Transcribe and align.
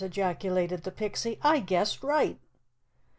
ejaculated 0.03 0.81
the 0.81 0.89
Pixie. 0.89 1.37
"I 1.43 1.59
guessed 1.59 2.01
right." 2.01 2.39